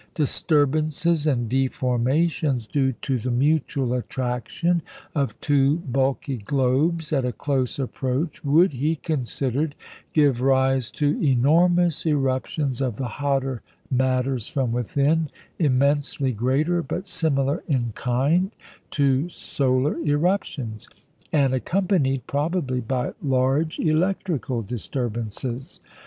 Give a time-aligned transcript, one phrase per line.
[0.15, 4.81] Disturbances and deformations due to the mutual attraction
[5.13, 9.75] of two bulky globes at a close approach would, he considered,
[10.13, 13.61] "give rise to enormous eruptions of the hotter
[13.91, 15.27] matters from within,
[15.59, 18.49] immensely greater, but similar in kind,
[18.89, 20.89] to solar eruptions;
[21.31, 25.79] and accompanied, probably, by large electrical disturbances."